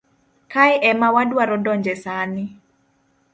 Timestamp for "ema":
0.89-1.07